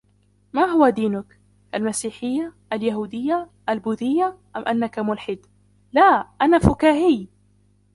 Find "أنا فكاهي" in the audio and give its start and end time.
6.41-7.27